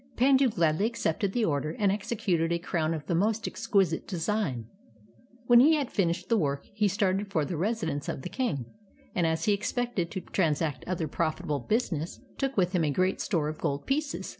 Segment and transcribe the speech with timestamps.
[0.17, 4.65] Pandu gladly accepted the order and executed a crown of the most exquisite design.
[5.47, 8.65] WTien he had finished the work, he started for the residence of the king,
[9.13, 13.47] and as he expected to transact other profitable business, took with him a great store
[13.47, 14.27] of gold pieces.